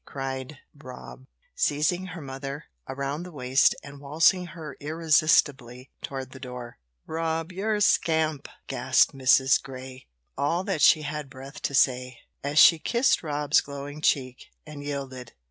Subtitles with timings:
[0.03, 6.79] cried Rob, seizing her mother around the waist and waltzing her irresistibly toward the door.
[7.05, 9.61] "Rob, you're a scamp," gasped Mrs.
[9.61, 14.83] Grey all that she had breath to say as she kissed Rob's glowing cheek, and
[14.83, 15.33] yielded.